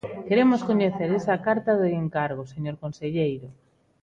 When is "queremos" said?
0.27-0.61